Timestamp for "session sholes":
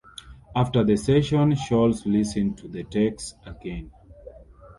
0.97-2.07